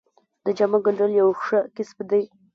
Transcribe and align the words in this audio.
د 0.43 0.45
جامو 0.57 0.77
ګنډل 0.85 1.11
یو 1.21 1.29
ښه 1.43 1.59
کسب 1.75 1.97
دی 2.09 2.23